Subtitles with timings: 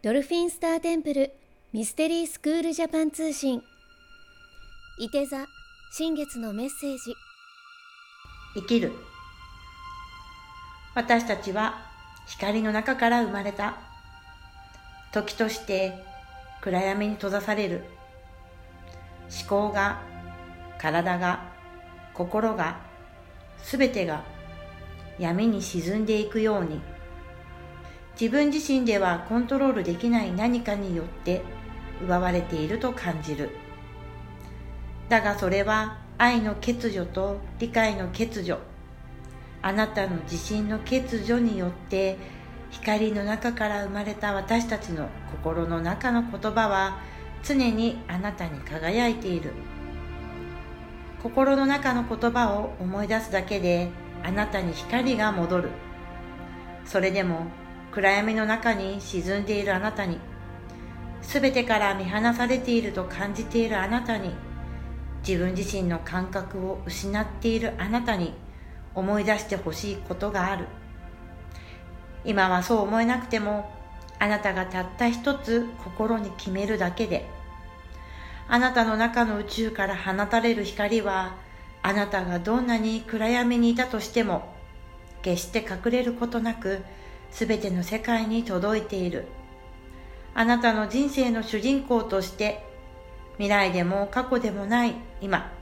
[0.00, 1.32] ドルフィンスターテンプル
[1.72, 3.60] ミステリースクールジャパン通信。
[5.00, 5.44] いて座
[5.90, 7.16] 新月のメッセージ。
[8.54, 8.92] 生きる。
[10.94, 11.84] 私たちは
[12.28, 13.76] 光の中から生まれた。
[15.12, 15.94] 時として
[16.60, 17.82] 暗闇に閉ざされる。
[19.28, 20.00] 思考が
[20.78, 21.42] 体が
[22.14, 22.78] 心が
[23.64, 24.22] すべてが
[25.18, 26.97] 闇に沈んでいくように。
[28.20, 31.40] 自分自身ではコントロールできない何かによって
[32.02, 33.50] 奪われていると感じる。
[35.08, 38.58] だがそれは愛の欠如と理解の欠如。
[39.62, 42.18] あなたの自信の欠如によって
[42.70, 47.00] 光の中から生まれた私たちの心の中の言葉は
[47.44, 49.52] 常にあなたに輝いている。
[51.22, 53.90] 心の中の言葉を思い出すだけで
[54.24, 55.70] あなたに光が戻る。
[56.84, 57.46] それでも
[57.92, 60.18] 暗闇の中に沈んでいるあなたに。
[61.22, 64.34] 全てから見放されていると感じているあなたに。
[65.26, 68.34] 自分自身の感覚を失っているあなたに。
[68.94, 70.66] 思い出してほしいことがある。
[72.24, 73.70] 今はそう思えなくても
[74.18, 77.28] あなたがたった一つ心に決めるだけで。
[78.48, 81.36] あなたの中の宇宙から放たれる光は
[81.82, 84.54] あなたがどんなに暗闇にいたとしても
[85.22, 86.82] 決して隠れることなく
[87.30, 89.26] 全ての世界に届いている。
[90.34, 92.64] あなたの人生の主人公として
[93.38, 95.52] 未来でも過去でもない今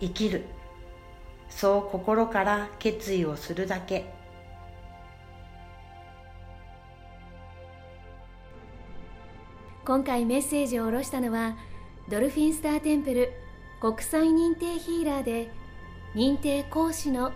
[0.00, 0.44] 生きる。
[1.48, 4.12] そう心から決意をするだけ。
[9.84, 11.56] 今回メッセージを下ろしたのは
[12.10, 13.32] ドルフィンスターテンプル
[13.80, 15.50] 国際認定ヒーラーで
[16.14, 17.32] 認定講師の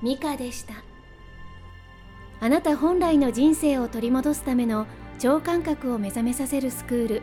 [0.00, 0.91] ミカでした。
[2.42, 4.88] あなた本来の人生を取り戻すための
[5.20, 7.22] 超感覚を目覚めさせるスクール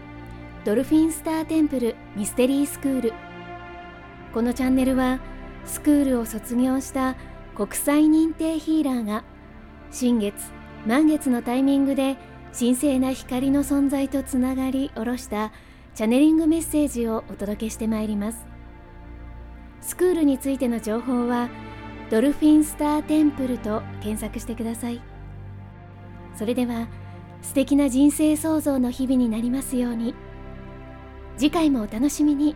[0.63, 3.13] ドルフィンスターテンプルミステリースクール。
[4.33, 5.19] このチャンネルは
[5.65, 7.17] スクールを卒業した
[7.53, 9.25] 国際認定ヒーラーが
[9.91, 10.35] 新月
[10.85, 12.15] 満月のタイミングで
[12.57, 15.51] 神聖な光の存在とつながり下ろした
[15.95, 18.45] チャネリングメッセージをお届けしてまいります。
[19.81, 21.49] スクールについての情報は
[22.09, 25.01] ドルフィンスターテンプルと検索してください
[26.35, 26.87] それでは
[27.41, 30.15] 素敵な人生創造の日々になりますように
[31.37, 32.53] 次回もお楽しみに。